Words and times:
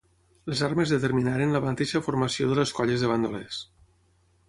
Les 0.51 0.63
armes 0.67 0.93
determinaren 0.93 1.53
la 1.57 1.63
mateixa 1.67 2.03
formació 2.09 2.51
de 2.53 2.59
les 2.63 2.75
colles 2.81 3.05
de 3.07 3.15
bandolers. 3.15 3.65